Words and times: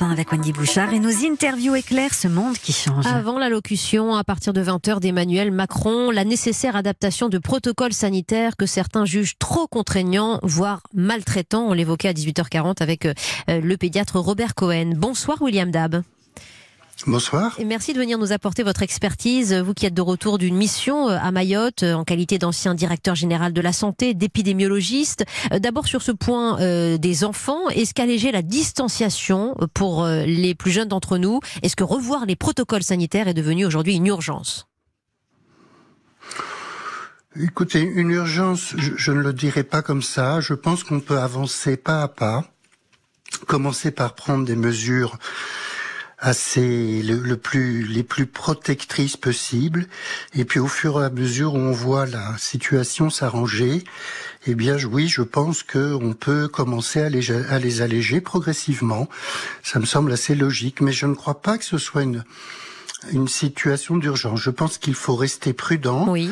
Europe 0.00 0.02
1 0.02 0.10
avec. 0.10 0.28
Avant 3.04 3.38
l'allocution, 3.38 4.14
à 4.14 4.24
partir 4.24 4.52
de 4.52 4.62
20h 4.62 5.00
d'Emmanuel 5.00 5.50
Macron, 5.50 6.10
la 6.10 6.24
nécessaire 6.24 6.76
adaptation 6.76 7.28
de 7.28 7.38
protocoles 7.38 7.92
sanitaires 7.92 8.56
que 8.56 8.66
certains 8.66 9.04
jugent 9.04 9.36
trop 9.38 9.66
contraignants, 9.66 10.38
voire 10.42 10.82
maltraitants. 10.94 11.68
On 11.68 11.72
l'évoquait 11.72 12.08
à 12.08 12.12
18h40 12.12 12.82
avec 12.82 13.06
euh, 13.06 13.14
le 13.48 13.76
pédiatre 13.76 14.18
Robert 14.18 14.54
Cohen. 14.54 14.92
Bonsoir 14.96 15.40
William 15.42 15.70
Dab. 15.70 16.02
Bonsoir. 17.06 17.54
Et 17.58 17.64
merci 17.64 17.92
de 17.92 17.98
venir 17.98 18.16
nous 18.18 18.32
apporter 18.32 18.62
votre 18.62 18.82
expertise. 18.82 19.52
Vous 19.52 19.74
qui 19.74 19.84
êtes 19.84 19.94
de 19.94 20.00
retour 20.00 20.38
d'une 20.38 20.56
mission 20.56 21.08
euh, 21.08 21.18
à 21.20 21.32
Mayotte 21.32 21.82
euh, 21.82 21.94
en 21.94 22.04
qualité 22.04 22.38
d'ancien 22.38 22.74
directeur 22.74 23.14
général 23.14 23.52
de 23.52 23.60
la 23.60 23.74
santé, 23.74 24.14
d'épidémiologiste. 24.14 25.24
Euh, 25.52 25.58
d'abord 25.58 25.86
sur 25.86 26.00
ce 26.00 26.12
point 26.12 26.56
des 26.98 27.24
enfants, 27.24 27.68
est-ce 27.70 27.94
qu'alléger 27.94 28.32
la 28.32 28.42
distanciation 28.42 29.54
pour 29.74 30.06
les 30.06 30.54
plus 30.54 30.70
jeunes 30.70 30.88
d'entre 30.88 31.18
nous, 31.18 31.40
est-ce 31.62 31.76
que 31.76 31.84
revoir 31.84 32.26
les 32.26 32.36
protocoles 32.36 32.82
sanitaires 32.82 33.28
est 33.28 33.34
devenu 33.34 33.66
aujourd'hui 33.66 33.96
une 33.96 34.06
urgence? 34.06 34.66
Écoutez, 37.40 37.80
une 37.80 38.10
urgence, 38.10 38.74
je, 38.76 38.92
je 38.96 39.12
ne 39.12 39.20
le 39.20 39.32
dirais 39.32 39.64
pas 39.64 39.82
comme 39.82 40.02
ça. 40.02 40.40
Je 40.40 40.54
pense 40.54 40.84
qu'on 40.84 41.00
peut 41.00 41.18
avancer 41.18 41.76
pas 41.76 42.02
à 42.02 42.08
pas, 42.08 42.44
commencer 43.46 43.90
par 43.90 44.14
prendre 44.14 44.44
des 44.44 44.56
mesures 44.56 45.18
assez 46.24 47.02
le, 47.02 47.36
plus 47.36 47.84
les 47.84 48.02
plus 48.02 48.26
protectrices 48.26 49.16
possibles. 49.16 49.86
Et 50.34 50.44
puis 50.44 50.58
au 50.58 50.66
fur 50.66 51.00
et 51.00 51.04
à 51.04 51.10
mesure 51.10 51.54
où 51.54 51.58
on 51.58 51.72
voit 51.72 52.06
la 52.06 52.34
situation 52.38 53.10
s'arranger. 53.10 53.84
Eh 54.46 54.54
bien 54.54 54.76
oui 54.90 55.06
je 55.08 55.22
pense 55.22 55.62
que 55.62 55.94
on 55.94 56.14
peut 56.14 56.48
commencer 56.48 57.00
à 57.00 57.08
les, 57.10 57.30
à 57.30 57.58
les 57.58 57.82
alléger 57.82 58.20
progressivement. 58.20 59.08
Ça 59.62 59.78
me 59.78 59.86
semble 59.86 60.12
assez 60.12 60.34
logique. 60.34 60.80
Mais 60.80 60.92
je 60.92 61.06
ne 61.06 61.14
crois 61.14 61.42
pas 61.42 61.58
que 61.58 61.64
ce 61.64 61.78
soit 61.78 62.02
une 62.02 62.24
une 63.12 63.28
situation 63.28 63.98
d'urgence. 63.98 64.40
Je 64.40 64.50
pense 64.50 64.78
qu'il 64.78 64.94
faut 64.94 65.14
rester 65.14 65.52
prudent. 65.52 66.08
Oui. 66.08 66.30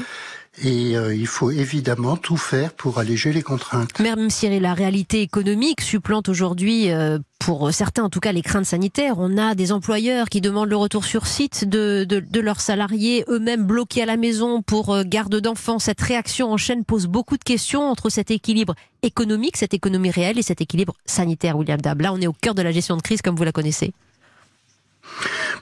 Et 0.63 0.97
euh, 0.97 1.15
il 1.15 1.27
faut 1.27 1.51
évidemment 1.51 2.17
tout 2.17 2.37
faire 2.37 2.75
pour 2.75 2.99
alléger 2.99 3.33
les 3.33 3.43
contraintes. 3.43 3.99
Même 4.01 4.29
si 4.29 4.61
la 4.61 4.75
réalité 4.75 5.23
économique 5.23 5.81
supplante 5.81 6.29
aujourd'hui, 6.29 6.91
euh, 6.91 7.19
pour 7.45 7.73
certains 7.73 8.05
en 8.05 8.09
tout 8.09 8.21
cas, 8.21 8.31
les 8.31 8.43
craintes 8.43 8.67
sanitaires, 8.67 9.15
on 9.19 9.37
a 9.37 9.57
des 9.57 9.73
employeurs 9.73 10.29
qui 10.29 10.41
demandent 10.41 10.69
le 10.69 10.77
retour 10.77 11.05
sur 11.05 11.27
site 11.27 11.69
de, 11.69 12.05
de, 12.09 12.21
de 12.21 12.41
leurs 12.41 12.61
salariés, 12.61 13.25
eux-mêmes 13.29 13.67
bloqués 13.67 14.03
à 14.03 14.07
la 14.07 14.17
maison 14.17 14.63
pour 14.63 14.95
euh, 14.95 15.03
garde 15.05 15.41
d'enfants. 15.41 15.81
Cette 15.81 16.01
réaction 16.01 16.53
en 16.53 16.57
chaîne 16.57 16.85
pose 16.85 17.07
beaucoup 17.07 17.37
de 17.37 17.43
questions 17.43 17.83
entre 17.91 18.11
cet 18.11 18.31
équilibre 18.31 18.77
économique, 19.03 19.57
cette 19.57 19.75
économie 19.75 20.11
réelle 20.11 20.39
et 20.39 20.43
cet 20.43 20.61
équilibre 20.61 20.95
sanitaire, 21.05 21.57
William 21.57 21.81
Dab. 21.81 22.01
Là, 22.01 22.13
on 22.13 22.21
est 22.21 22.29
au 22.29 22.33
cœur 22.33 22.55
de 22.55 22.63
la 22.63 22.71
gestion 22.71 22.97
de 22.97 23.03
crise 23.03 23.23
comme 23.23 23.35
vous 23.35 23.45
la 23.45 23.53
connaissez. 23.53 23.93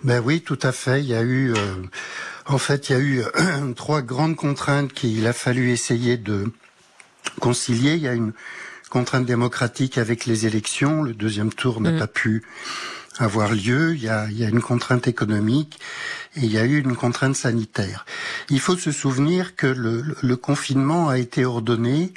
Ben 0.04 0.22
oui, 0.22 0.42
tout 0.42 0.58
à 0.62 0.72
fait. 0.72 1.00
Il 1.00 1.06
y 1.08 1.14
a 1.14 1.22
eu... 1.22 1.54
En 2.46 2.58
fait, 2.58 2.90
il 2.90 2.92
y 2.92 2.96
a 2.96 3.00
eu 3.00 3.22
trois 3.76 4.02
grandes 4.02 4.36
contraintes 4.36 4.92
qu'il 4.92 5.26
a 5.26 5.32
fallu 5.32 5.70
essayer 5.70 6.18
de 6.18 6.52
concilier. 7.40 7.94
Il 7.94 8.02
y 8.02 8.08
a 8.08 8.12
une 8.12 8.32
contrainte 8.90 9.24
démocratique 9.24 9.96
avec 9.96 10.26
les 10.26 10.46
élections. 10.46 11.02
Le 11.02 11.14
deuxième 11.14 11.52
tour 11.52 11.80
n'a 11.80 11.92
mm. 11.92 11.98
pas 11.98 12.06
pu 12.06 12.42
avoir 13.18 13.52
lieu. 13.52 13.94
Il 13.94 14.02
y, 14.02 14.08
a, 14.08 14.26
une 14.28 14.60
contrainte 14.60 15.08
économique 15.08 15.78
et 16.36 16.40
il 16.40 16.52
y 16.52 16.58
a 16.58 16.64
eu 16.64 16.78
une 16.80 16.96
contrainte 16.96 17.36
sanitaire. 17.36 18.04
Il 18.50 18.60
faut 18.60 18.76
se 18.76 18.92
souvenir 18.92 19.56
que 19.56 19.66
le, 19.66 20.36
confinement 20.36 21.08
a 21.08 21.18
été 21.18 21.44
ordonné 21.44 22.12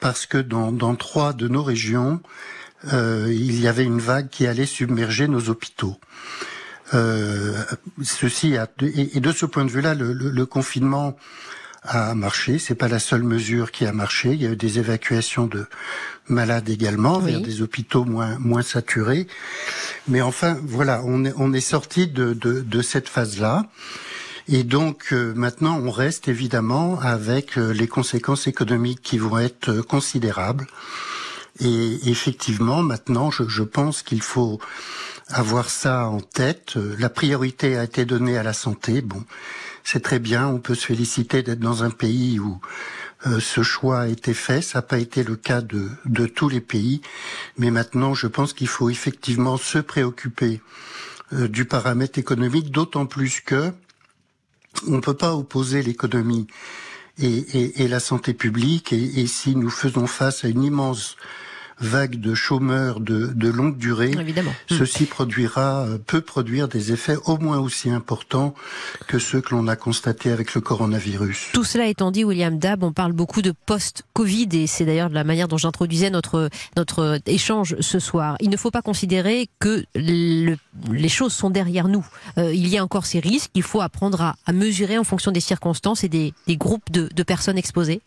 parce 0.00 0.26
que 0.26 0.38
dans, 0.38 0.94
trois 0.96 1.32
de 1.32 1.46
nos 1.48 1.62
régions, 1.62 2.20
euh, 2.92 3.26
il 3.30 3.60
y 3.60 3.68
avait 3.68 3.84
une 3.84 4.00
vague 4.00 4.28
qui 4.28 4.46
allait 4.46 4.66
submerger 4.66 5.28
nos 5.28 5.48
hôpitaux. 5.48 5.98
Euh, 6.94 7.64
ceci 8.02 8.56
a, 8.56 8.66
et, 8.80 9.20
de 9.20 9.32
ce 9.32 9.44
point 9.44 9.64
de 9.64 9.70
vue-là, 9.70 9.94
le, 9.94 10.12
le, 10.12 10.46
confinement 10.46 11.16
a 11.88 12.14
marché. 12.14 12.58
C'est 12.58 12.74
pas 12.74 12.88
la 12.88 12.98
seule 12.98 13.22
mesure 13.22 13.72
qui 13.72 13.86
a 13.86 13.92
marché. 13.92 14.30
Il 14.32 14.42
y 14.42 14.46
a 14.46 14.50
eu 14.50 14.56
des 14.56 14.78
évacuations 14.78 15.46
de 15.46 15.66
malades 16.28 16.68
également 16.68 17.18
vers 17.18 17.40
des 17.40 17.62
hôpitaux 17.62 18.04
moins 18.04 18.38
moins 18.38 18.62
saturés. 18.62 19.26
Mais 20.06 20.20
enfin, 20.20 20.58
voilà, 20.62 21.02
on 21.04 21.24
est 21.24 21.32
on 21.36 21.52
est 21.52 21.60
sorti 21.60 22.06
de, 22.06 22.34
de, 22.34 22.60
de 22.60 22.82
cette 22.82 23.08
phase-là. 23.08 23.66
Et 24.48 24.62
donc 24.62 25.12
euh, 25.12 25.34
maintenant, 25.34 25.78
on 25.78 25.90
reste 25.90 26.28
évidemment 26.28 26.98
avec 27.00 27.58
euh, 27.58 27.72
les 27.72 27.88
conséquences 27.88 28.46
économiques 28.46 29.02
qui 29.02 29.18
vont 29.18 29.38
être 29.38 29.80
considérables. 29.80 30.66
Et 31.60 32.08
effectivement, 32.08 32.82
maintenant, 32.82 33.30
je, 33.30 33.42
je 33.48 33.62
pense 33.62 34.02
qu'il 34.02 34.22
faut 34.22 34.60
avoir 35.28 35.68
ça 35.70 36.06
en 36.06 36.20
tête. 36.20 36.76
La 36.98 37.10
priorité 37.10 37.76
a 37.76 37.84
été 37.84 38.04
donnée 38.04 38.38
à 38.38 38.42
la 38.42 38.52
santé. 38.52 39.02
Bon, 39.02 39.24
c'est 39.90 40.00
très 40.00 40.18
bien. 40.18 40.46
On 40.46 40.58
peut 40.58 40.74
se 40.74 40.84
féliciter 40.84 41.42
d'être 41.42 41.60
dans 41.60 41.82
un 41.82 41.88
pays 41.88 42.38
où 42.38 42.60
euh, 43.26 43.40
ce 43.40 43.62
choix 43.62 44.00
a 44.00 44.08
été 44.08 44.34
fait. 44.34 44.60
Ça 44.60 44.78
n'a 44.78 44.82
pas 44.82 44.98
été 44.98 45.24
le 45.24 45.34
cas 45.34 45.62
de, 45.62 46.26
tous 46.26 46.50
les 46.50 46.60
pays. 46.60 47.00
Mais 47.56 47.70
maintenant, 47.70 48.12
je 48.12 48.26
pense 48.26 48.52
qu'il 48.52 48.68
faut 48.68 48.90
effectivement 48.90 49.56
se 49.56 49.78
préoccuper 49.78 50.60
euh, 51.32 51.48
du 51.48 51.64
paramètre 51.64 52.18
économique, 52.18 52.70
d'autant 52.70 53.06
plus 53.06 53.40
que 53.40 53.72
on 54.86 54.96
ne 54.96 55.00
peut 55.00 55.16
pas 55.16 55.34
opposer 55.34 55.82
l'économie 55.82 56.46
et, 57.18 57.88
la 57.88 57.98
santé 57.98 58.34
publique. 58.34 58.92
Et 58.92 59.26
si 59.26 59.56
nous 59.56 59.70
faisons 59.70 60.06
face 60.06 60.44
à 60.44 60.48
une 60.48 60.62
immense 60.62 61.16
vague 61.80 62.20
de 62.20 62.34
chômeurs 62.34 63.00
de, 63.00 63.26
de 63.26 63.48
longue 63.48 63.76
durée, 63.78 64.10
Évidemment. 64.18 64.52
ceci 64.68 65.04
produira, 65.06 65.84
euh, 65.86 65.98
peut 65.98 66.20
produire 66.20 66.68
des 66.68 66.92
effets 66.92 67.16
au 67.26 67.38
moins 67.38 67.58
aussi 67.58 67.90
importants 67.90 68.54
que 69.06 69.18
ceux 69.18 69.40
que 69.40 69.54
l'on 69.54 69.68
a 69.68 69.76
constatés 69.76 70.30
avec 70.32 70.54
le 70.54 70.60
coronavirus. 70.60 71.48
Tout 71.52 71.64
cela 71.64 71.86
étant 71.86 72.10
dit, 72.10 72.24
William 72.24 72.58
Dab, 72.58 72.82
on 72.82 72.92
parle 72.92 73.12
beaucoup 73.12 73.42
de 73.42 73.52
post-Covid 73.66 74.48
et 74.52 74.66
c'est 74.66 74.84
d'ailleurs 74.84 75.08
de 75.10 75.14
la 75.14 75.24
manière 75.24 75.48
dont 75.48 75.56
j'introduisais 75.56 76.10
notre, 76.10 76.50
notre 76.76 77.20
échange 77.26 77.76
ce 77.80 77.98
soir. 77.98 78.36
Il 78.40 78.50
ne 78.50 78.56
faut 78.56 78.70
pas 78.70 78.82
considérer 78.82 79.48
que 79.60 79.84
le, 79.94 80.56
les 80.90 81.08
choses 81.08 81.32
sont 81.32 81.50
derrière 81.50 81.88
nous. 81.88 82.06
Euh, 82.38 82.52
il 82.52 82.66
y 82.68 82.76
a 82.78 82.82
encore 82.84 83.06
ces 83.06 83.20
risques, 83.20 83.50
il 83.54 83.62
faut 83.62 83.80
apprendre 83.80 84.20
à, 84.22 84.36
à 84.46 84.52
mesurer 84.52 84.98
en 84.98 85.04
fonction 85.04 85.30
des 85.32 85.40
circonstances 85.40 86.02
et 86.04 86.08
des, 86.08 86.34
des 86.46 86.56
groupes 86.56 86.90
de, 86.90 87.08
de 87.14 87.22
personnes 87.22 87.58
exposées. 87.58 88.00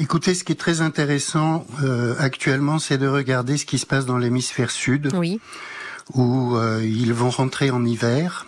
Écoutez, 0.00 0.34
ce 0.34 0.44
qui 0.44 0.52
est 0.52 0.56
très 0.56 0.80
intéressant 0.80 1.66
euh, 1.82 2.14
actuellement, 2.20 2.78
c'est 2.78 2.98
de 2.98 3.08
regarder 3.08 3.56
ce 3.56 3.66
qui 3.66 3.78
se 3.78 3.86
passe 3.86 4.06
dans 4.06 4.16
l'hémisphère 4.16 4.70
sud, 4.70 5.10
oui. 5.14 5.40
où 6.14 6.56
euh, 6.56 6.84
ils 6.84 7.12
vont 7.12 7.30
rentrer 7.30 7.70
en 7.70 7.84
hiver. 7.84 8.46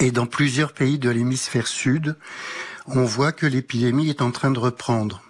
Et 0.00 0.10
dans 0.10 0.26
plusieurs 0.26 0.72
pays 0.72 0.98
de 0.98 1.10
l'hémisphère 1.10 1.68
sud, 1.68 2.16
on 2.88 3.04
voit 3.04 3.30
que 3.30 3.46
l'épidémie 3.46 4.08
est 4.08 4.20
en 4.20 4.32
train 4.32 4.50
de 4.50 4.58
reprendre. 4.58 5.22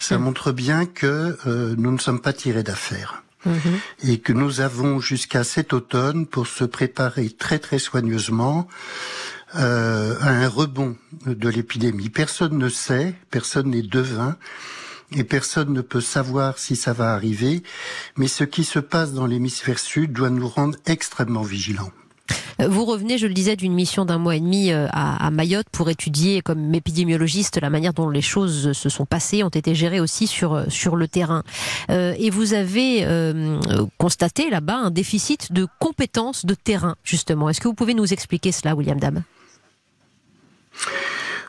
Ça 0.00 0.18
mm. 0.18 0.22
montre 0.22 0.50
bien 0.50 0.84
que 0.84 1.38
euh, 1.46 1.74
nous 1.78 1.92
ne 1.92 1.98
sommes 1.98 2.20
pas 2.20 2.32
tirés 2.32 2.64
d'affaire. 2.64 3.22
Mm-hmm. 3.46 4.08
Et 4.10 4.18
que 4.18 4.32
nous 4.32 4.60
avons 4.60 4.98
jusqu'à 4.98 5.44
cet 5.44 5.72
automne 5.72 6.26
pour 6.26 6.48
se 6.48 6.64
préparer 6.64 7.30
très 7.30 7.58
très 7.60 7.78
soigneusement 7.78 8.68
euh, 9.56 10.14
à 10.20 10.28
un 10.28 10.48
rebond 10.48 10.96
de 11.26 11.48
l'épidémie. 11.48 12.08
Personne 12.08 12.56
ne 12.56 12.68
sait, 12.68 13.16
personne 13.32 13.70
n'est 13.70 13.82
devin, 13.82 14.36
et 15.16 15.24
personne 15.24 15.72
ne 15.72 15.80
peut 15.80 16.00
savoir 16.00 16.56
si 16.56 16.76
ça 16.76 16.92
va 16.92 17.14
arriver, 17.14 17.64
mais 18.16 18.28
ce 18.28 18.44
qui 18.44 18.62
se 18.62 18.78
passe 18.78 19.12
dans 19.12 19.26
l'hémisphère 19.26 19.80
sud 19.80 20.12
doit 20.12 20.30
nous 20.30 20.46
rendre 20.46 20.78
extrêmement 20.86 21.42
vigilants. 21.42 21.90
Euh, 22.60 22.68
vous 22.68 22.84
revenez, 22.84 23.18
je 23.18 23.26
le 23.26 23.34
disais, 23.34 23.56
d'une 23.56 23.74
mission 23.74 24.04
d'un 24.04 24.18
mois 24.18 24.36
et 24.36 24.40
demi 24.40 24.70
euh, 24.70 24.86
à, 24.92 25.28
Mayotte 25.32 25.66
pour 25.72 25.90
étudier, 25.90 26.42
comme 26.42 26.72
épidémiologiste, 26.72 27.60
la 27.60 27.70
manière 27.70 27.92
dont 27.92 28.08
les 28.08 28.22
choses 28.22 28.70
se 28.70 28.88
sont 28.88 29.04
passées, 29.04 29.42
ont 29.42 29.48
été 29.48 29.74
gérées 29.74 29.98
aussi 29.98 30.28
sur 30.28 30.64
sur 30.68 30.94
le 30.94 31.08
terrain. 31.08 31.42
et 31.88 32.30
vous 32.30 32.52
avez 32.52 33.04
constaté 33.98 34.48
là-bas 34.48 34.76
un 34.76 34.90
déficit 34.92 35.52
de 35.52 35.66
compétences 35.80 36.46
de 36.46 36.54
terrain, 36.54 36.94
justement. 37.02 37.48
Est-ce 37.48 37.60
que 37.60 37.66
vous 37.66 37.74
pouvez 37.74 37.94
nous 37.94 38.12
expliquer 38.12 38.52
cela, 38.52 38.76
William 38.76 39.00
Dam 39.00 39.24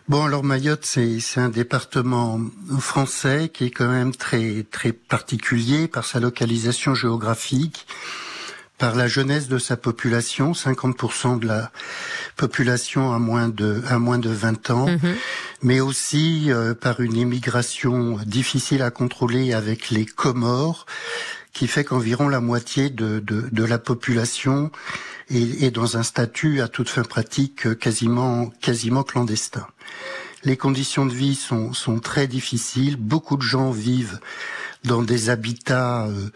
Bon, 0.09 0.25
alors 0.25 0.44
Mayotte, 0.44 0.86
c'est 0.86 1.21
un 1.38 1.50
département 1.50 2.39
français 2.80 3.50
qui 3.53 3.65
est 3.65 3.71
quand 3.71 3.88
même 3.88 4.13
très 4.13 4.65
très 4.69 4.92
particulier 4.92 5.88
par 5.88 6.06
sa 6.06 6.19
localisation 6.19 6.95
géographique, 6.95 7.88
par 8.77 8.95
la 8.95 9.07
jeunesse 9.07 9.48
de 9.48 9.59
sa 9.59 9.77
population, 9.77 10.53
50% 10.53 11.39
de 11.39 11.48
la 11.48 11.71
population 12.36 13.13
à 13.13 13.19
moins 13.19 13.48
de 13.48 13.81
à 13.88 14.00
moins 14.00 14.18
de 14.18 14.30
20 14.30 14.69
ans, 14.71 14.88
mhm. 14.88 15.15
mais 15.62 15.80
aussi 15.80 16.51
euh, 16.51 16.74
par 16.74 17.00
une 17.00 17.15
immigration 17.15 18.18
difficile 18.25 18.81
à 18.81 18.89
contrôler 18.89 19.53
avec 19.53 19.92
les 19.92 20.06
Comores, 20.06 20.88
qui 21.53 21.68
fait 21.68 21.83
qu'environ 21.83 22.27
la 22.27 22.42
moitié 22.42 22.89
de, 22.89 23.19
de, 23.19 23.48
de 23.51 23.63
la 23.63 23.77
population 23.77 24.71
et, 25.33 25.71
dans 25.71 25.97
un 25.97 26.03
statut 26.03 26.61
à 26.61 26.67
toute 26.67 26.89
fin 26.89 27.03
pratique 27.03 27.77
quasiment, 27.79 28.47
quasiment 28.61 29.03
clandestin. 29.03 29.65
Les 30.43 30.57
conditions 30.57 31.05
de 31.05 31.13
vie 31.13 31.35
sont, 31.35 31.71
très 31.99 32.27
difficiles. 32.27 32.97
Beaucoup 32.97 33.37
de 33.37 33.41
gens 33.41 33.71
vivent 33.71 34.19
dans 34.83 35.03
des 35.03 35.29
habitats 35.29 36.07
euh, 36.07 36.29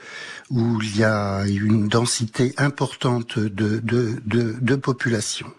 où 0.51 0.79
il 0.81 0.97
y 0.97 1.03
a 1.03 1.45
une 1.47 1.87
densité 1.87 2.53
importante 2.57 3.39
de, 3.39 3.79
de, 3.79 4.21
de, 4.25 4.55
de 4.61 4.75
population. 4.75 5.51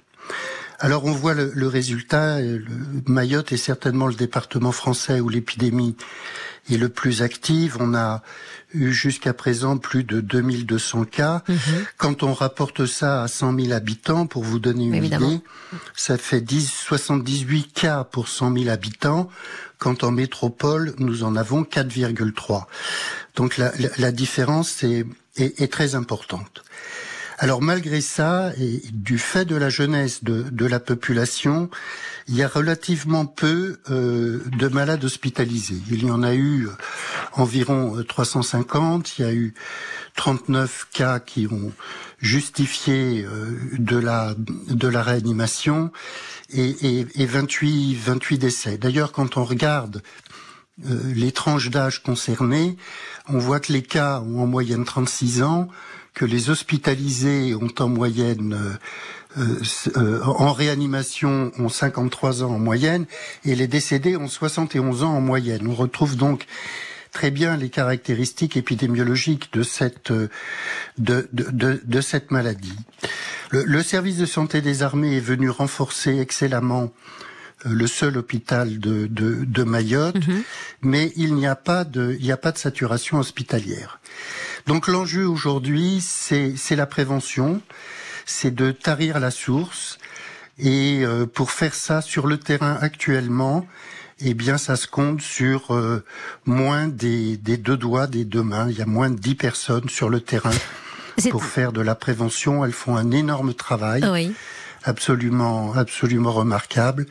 Alors 0.79 1.05
on 1.05 1.13
voit 1.13 1.35
le, 1.35 1.53
le 1.55 1.67
résultat. 1.69 2.41
Le 2.41 2.65
Mayotte 3.07 3.53
est 3.53 3.57
certainement 3.57 4.07
le 4.07 4.15
département 4.15 4.73
français 4.73 5.21
où 5.21 5.29
l'épidémie 5.29 5.97
est 6.71 6.77
le 6.77 6.89
plus 6.89 7.23
active. 7.23 7.77
On 7.81 7.95
a 7.95 8.23
eu 8.75 8.93
jusqu'à 8.93 9.33
présent 9.33 9.79
plus 9.79 10.05
de 10.05 10.21
2200 10.21 11.05
cas. 11.05 11.43
Mhm. 11.49 11.57
Quand 11.97 12.23
on 12.23 12.35
rapporte 12.35 12.85
ça 12.87 13.23
à 13.23 13.29
100 13.29 13.59
000 13.59 13.73
habitants, 13.73 14.27
pour 14.27 14.43
vous 14.45 14.59
donner 14.59 14.85
une 14.87 14.95
Évidemment. 14.95 15.31
idée, 15.31 15.41
ça 15.95 16.19
fait 16.19 16.41
10, 16.41 16.71
78 16.71 17.73
cas 17.73 18.05
pour 18.05 18.29
100 18.29 18.53
000 18.55 18.69
habitants, 18.69 19.31
quand 19.79 20.05
en 20.05 20.11
métropole, 20.11 20.95
nous 20.99 21.23
en 21.25 21.37
avons 21.37 21.63
4,3. 21.63 22.67
Donc 23.37 23.57
la, 23.57 23.73
la- 23.79 23.89
la 23.99 24.13
différence 24.13 24.83
est, 24.83 25.07
est- 25.37 25.61
est 25.61 25.73
très 25.73 25.95
importante. 25.95 26.65
Alors 27.39 27.61
malgré 27.61 28.01
ça, 28.01 28.53
et 28.59 28.81
du 28.93 29.19
fait 29.19 29.45
de 29.45 29.57
la 29.57 29.69
jeunesse 29.69 30.25
de, 30.25 30.67
la 30.67 30.81
population, 30.81 31.69
il 32.29 32.37
y 32.37 32.43
a 32.43 32.49
relativement 32.49 33.27
peu 33.27 33.79
euh, 33.91 34.43
de 34.59 34.69
malades 34.69 35.05
hospitalisés. 35.05 35.81
Il 35.91 36.05
y 36.05 36.11
en 36.11 36.23
a 36.23 36.35
eu 36.35 36.67
euh, 36.67 36.71
environ 37.35 37.99
euh, 37.99 38.05
350, 38.05 39.19
il 39.19 39.23
y 39.23 39.25
a 39.29 39.33
eu 39.33 39.55
39 40.17 40.89
cas 40.93 41.21
qui 41.21 41.47
ont 41.47 41.73
justifié 42.21 43.25
euh, 43.25 43.59
de 43.79 43.99
la 43.99 44.35
de 44.37 44.89
la 44.89 45.03
réanimation 45.03 45.93
et 46.51 47.07
28 47.17 47.97
28 47.97 48.39
décès. 48.39 48.79
D'ailleurs, 48.79 49.13
quand 49.13 49.37
on 49.37 49.45
regarde 49.45 50.03
euh, 50.85 51.13
les 51.15 51.33
tranches 51.33 51.71
d'âge 51.71 52.03
concernées, 52.03 52.77
on 53.29 53.39
voit 53.39 53.61
que 53.61 53.73
les 53.73 53.83
cas 53.83 54.21
ont 54.21 54.43
en 54.43 54.47
moyenne 54.47 54.85
36 54.85 55.43
ans, 55.43 55.69
que 56.17 56.25
les 56.25 56.49
hospitalisés 56.51 57.55
ont 57.55 57.75
en 57.79 57.89
moyenne 57.89 58.55
euh, 58.55 59.39
euh, 59.39 59.61
euh, 59.99 60.23
en 60.25 60.53
réanimation 60.53 61.53
ont 61.59 61.69
53 61.69 62.43
ans 62.43 62.53
en 62.53 62.59
moyenne 62.59 63.05
et 63.45 63.55
les 63.55 63.67
décédés 63.69 64.17
ont 64.17 64.27
71 64.27 65.05
ans 65.05 65.13
en 65.13 65.21
moyenne. 65.21 65.69
On 65.69 65.75
retrouve 65.75 66.17
donc 66.17 66.47
très 67.13 67.31
bien 67.31 67.59
les 67.59 67.69
caractéristiques 67.69 68.57
épidémiologiques 68.57 69.53
de 69.53 69.63
cette 69.63 70.11
de, 70.11 70.31
de, 70.99 71.29
de, 71.35 71.83
de 71.85 72.01
cette 72.01 72.31
maladie. 72.31 72.79
Le, 73.51 73.65
le 73.65 73.83
service 73.83 74.17
de 74.17 74.27
santé 74.27 74.63
des 74.63 74.83
armées 74.83 75.19
est 75.19 75.21
venu 75.21 75.51
renforcer 75.51 76.19
excellemment 76.19 76.93
le 77.65 77.87
seul 77.87 78.17
hôpital 78.17 78.79
de, 78.79 79.07
de, 79.07 79.45
de 79.45 79.63
Mayotte, 79.65 80.17
mais 80.83 81.13
il 81.17 81.35
n'y 81.35 81.47
a 81.47 81.57
pas 81.57 81.85
de 81.85 82.17
il 82.19 82.25
n'y 82.25 82.33
a 82.33 82.37
pas 82.37 82.53
de 82.53 82.59
saturation 82.59 83.19
hospitalière. 83.19 84.01
Donc 84.67 84.89
l'enjeu 84.89 85.27
aujourd'hui, 85.29 86.01
c'est 86.01 86.55
c'est 86.57 86.77
la 86.77 86.87
prévention, 86.87 87.61
c'est 88.25 88.55
de 88.55 88.73
tarir 88.73 89.21
la 89.21 89.31
source. 89.31 89.99
Et 90.59 91.03
euh, 91.05 91.27
pour 91.27 91.51
faire 91.51 91.75
ça 91.75 92.01
sur 92.01 92.27
le 92.27 92.39
terrain 92.39 92.79
actuellement, 92.81 93.67
eh 94.21 94.33
bien, 94.33 94.57
ça 94.57 94.77
se 94.77 94.87
compte 94.87 95.21
sur 95.21 95.75
euh, 95.75 96.03
moins 96.47 96.89
des, 96.89 97.37
des 97.37 97.59
deux 97.59 97.77
doigts, 97.77 98.07
des 98.07 98.25
deux 98.25 98.43
mains. 98.43 98.69
Il 98.71 98.79
y 98.79 98.83
a 98.83 98.87
moins 98.87 99.11
de 99.11 99.19
dix 99.19 99.35
personnes 99.35 99.89
sur 99.91 100.09
le 100.09 100.21
terrain 100.21 100.51
C'est- 101.19 101.29
pour 101.29 101.45
faire 101.45 101.73
de 101.73 101.83
la 101.83 101.95
prévention. 101.95 102.65
Elles 102.65 102.73
font 102.73 102.97
un 102.97 103.11
énorme 103.11 103.53
travail 103.55 104.03
Oui. 104.11 104.33
Absolument, 104.87 105.75
absolument 105.75 106.33
remarquable. 106.33 107.05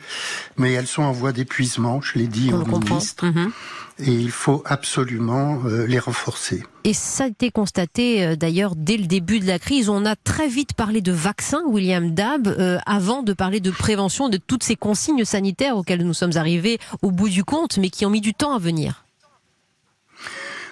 Mais 0.56 0.72
elles 0.72 0.86
sont 0.88 1.02
en 1.02 1.12
voie 1.12 1.32
d'épuisement, 1.32 2.00
je 2.02 2.18
l'ai 2.18 2.26
dit 2.26 2.50
On 2.52 2.62
au 2.62 2.64
le 2.64 2.78
ministre, 2.88 3.24
Mhm. 3.26 3.52
et 4.00 4.12
il 4.12 4.30
faut 4.30 4.62
absolument 4.66 5.60
euh, 5.66 5.86
les 5.86 5.98
renforcer. 5.98 6.64
Et 6.84 6.92
ça 6.94 7.24
a 7.24 7.26
été 7.28 7.50
constaté 7.50 8.24
euh, 8.26 8.36
d'ailleurs 8.36 8.74
dès 8.76 8.96
le 8.96 9.06
début 9.06 9.38
de 9.40 9.46
la 9.46 9.58
crise. 9.58 9.88
On 9.88 10.04
a 10.04 10.16
très 10.16 10.48
vite 10.48 10.72
parlé 10.74 11.00
de 11.00 11.12
vaccin, 11.12 11.62
William 11.66 12.12
Dab, 12.14 12.48
euh, 12.48 12.78
avant 12.86 13.22
de 13.22 13.32
parler 13.32 13.60
de 13.60 13.70
prévention, 13.70 14.28
de 14.28 14.36
toutes 14.38 14.62
ces 14.64 14.76
consignes 14.76 15.24
sanitaires 15.24 15.76
auxquelles 15.76 16.04
nous 16.04 16.14
sommes 16.14 16.36
arrivés 16.36 16.78
au 17.02 17.10
bout 17.10 17.28
du 17.28 17.44
compte, 17.44 17.78
mais 17.78 17.90
qui 17.90 18.04
ont 18.06 18.10
mis 18.10 18.20
du 18.20 18.34
temps 18.34 18.54
à 18.54 18.58
venir. 18.58 19.04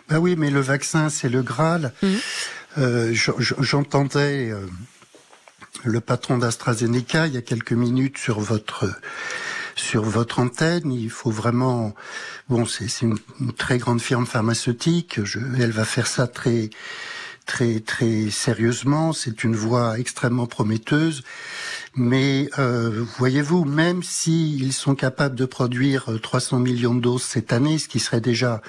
Ben 0.09 0.19
oui, 0.19 0.35
mais 0.37 0.51
le 0.51 0.61
vaccin, 0.61 1.09
c'est 1.09 1.29
le 1.31 1.43
Graal. 1.43 1.93
Mhm. 2.03 2.17
Euh, 2.77 3.15
J'entendais 3.15 4.51
euh, 4.51 4.67
le 5.85 6.01
patron 6.01 6.39
d'AstraZeneca 6.39 7.27
il 7.27 7.35
y 7.35 7.37
a 7.37 7.43
quelques 7.43 7.73
minutes 7.73 8.19
sur 8.19 8.41
votre 8.41 8.91
sur 9.77 10.05
votre 10.05 10.39
antenne. 10.39 10.93
Il 10.93 11.11
faut 11.11 11.31
vraiment, 11.31 11.95
bon, 12.49 12.65
c'est 12.65 13.03
une, 13.03 13.19
une 13.41 13.53
très 13.53 13.79
grande 13.79 14.01
firme 14.01 14.27
pharmaceutique. 14.27 15.21
Elle 15.59 15.73
va 15.73 15.85
faire 15.85 16.07
ça 16.07 16.27
très 16.27 16.71
très 17.47 17.81
très 17.81 18.31
sérieusement. 18.31 19.13
C'est 19.13 19.45
une 19.45 19.57
voie 19.57 19.99
extrêmement 19.99 20.47
prometteuse. 20.47 21.23
Mais 21.95 22.49
euh, 22.59 23.05
voyez-vous, 23.19 23.65
même 23.65 24.03
s'ils 24.03 24.73
sont 24.73 24.95
capables 24.95 25.37
de 25.37 25.45
produire 25.45 26.11
euh, 26.11 26.19
300 26.19 26.59
millions 26.59 26.95
de 26.95 27.01
doses 27.01 27.23
cette 27.23 27.53
année, 27.53 27.79
ce 27.79 27.89
qui 27.89 28.01
serait 28.01 28.21
déjà 28.21 28.63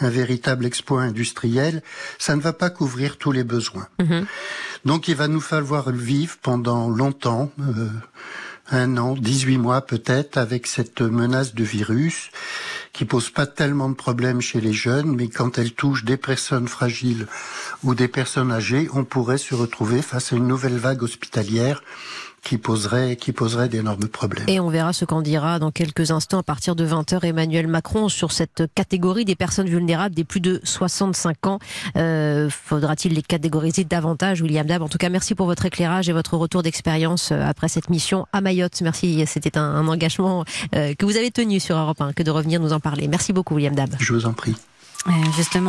un 0.00 0.10
véritable 0.10 0.66
exploit 0.66 1.02
industriel, 1.02 1.82
ça 2.18 2.36
ne 2.36 2.40
va 2.40 2.52
pas 2.52 2.70
couvrir 2.70 3.16
tous 3.16 3.32
les 3.32 3.44
besoins. 3.44 3.88
Mhm. 3.98 4.26
Donc 4.84 5.08
il 5.08 5.14
va 5.14 5.28
nous 5.28 5.40
falloir 5.40 5.90
vivre 5.90 6.36
pendant 6.42 6.88
longtemps, 6.88 7.50
euh, 7.60 7.88
un 8.70 8.96
an, 8.96 9.14
18 9.14 9.58
mois 9.58 9.82
peut-être, 9.82 10.36
avec 10.38 10.66
cette 10.66 11.02
menace 11.02 11.54
de 11.54 11.64
virus 11.64 12.30
qui 12.92 13.04
pose 13.04 13.30
pas 13.30 13.46
tellement 13.46 13.88
de 13.88 13.94
problèmes 13.94 14.40
chez 14.40 14.60
les 14.60 14.72
jeunes, 14.72 15.14
mais 15.14 15.28
quand 15.28 15.58
elle 15.58 15.72
touche 15.72 16.04
des 16.04 16.16
personnes 16.16 16.68
fragiles 16.68 17.26
ou 17.84 17.94
des 17.94 18.08
personnes 18.08 18.50
âgées, 18.50 18.88
on 18.92 19.04
pourrait 19.04 19.38
se 19.38 19.54
retrouver 19.54 20.02
face 20.02 20.32
à 20.32 20.36
une 20.36 20.48
nouvelle 20.48 20.76
vague 20.76 21.02
hospitalière 21.02 21.82
qui 22.42 22.58
poserait, 22.58 23.16
qui 23.16 23.32
poserait 23.32 23.68
d'énormes 23.68 24.08
problèmes. 24.08 24.48
Et 24.48 24.60
on 24.60 24.68
verra 24.70 24.92
ce 24.92 25.04
qu'en 25.04 25.22
dira 25.22 25.58
dans 25.58 25.70
quelques 25.70 26.10
instants 26.10 26.38
à 26.38 26.42
partir 26.42 26.74
de 26.74 26.86
20h 26.86 27.24
Emmanuel 27.24 27.66
Macron 27.66 28.08
sur 28.08 28.32
cette 28.32 28.64
catégorie 28.74 29.24
des 29.24 29.36
personnes 29.36 29.68
vulnérables 29.68 30.14
des 30.14 30.24
plus 30.24 30.40
de 30.40 30.60
65 30.64 31.46
ans. 31.46 31.58
Euh, 31.96 32.48
Faudra-t-il 32.50 33.14
les 33.14 33.22
catégoriser 33.22 33.84
davantage, 33.84 34.40
William 34.42 34.66
Dab? 34.66 34.82
En 34.82 34.88
tout 34.88 34.98
cas, 34.98 35.08
merci 35.08 35.34
pour 35.34 35.46
votre 35.46 35.66
éclairage 35.66 36.08
et 36.08 36.12
votre 36.12 36.36
retour 36.36 36.62
d'expérience 36.62 37.30
euh, 37.32 37.42
après 37.42 37.68
cette 37.68 37.90
mission 37.90 38.26
à 38.32 38.40
Mayotte. 38.40 38.80
Merci, 38.82 39.24
c'était 39.26 39.58
un, 39.58 39.62
un 39.62 39.88
engagement 39.88 40.44
euh, 40.74 40.94
que 40.94 41.04
vous 41.04 41.16
avez 41.16 41.30
tenu 41.30 41.60
sur 41.60 41.76
Europe 41.76 42.00
1 42.00 42.12
que 42.14 42.22
de 42.22 42.30
revenir 42.30 42.60
nous 42.60 42.72
en 42.72 42.80
parler. 42.80 43.06
Merci 43.08 43.32
beaucoup, 43.32 43.54
William 43.54 43.74
Dab. 43.74 43.94
Je 43.98 44.12
vous 44.12 44.26
en 44.26 44.32
prie. 44.32 44.54
Euh, 45.06 45.10
Justement, 45.36 45.68